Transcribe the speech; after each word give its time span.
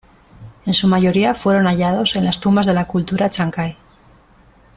En 0.65 0.73
su 0.73 0.87
mayoría 0.87 1.35
fueron 1.35 1.67
hallados 1.67 2.15
en 2.15 2.25
las 2.25 2.39
tumbas 2.39 2.65
de 2.65 2.73
la 2.73 2.87
cultura 2.87 3.29
chancay. 3.29 3.77